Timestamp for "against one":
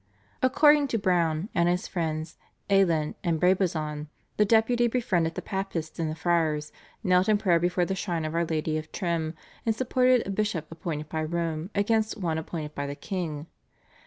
11.75-12.39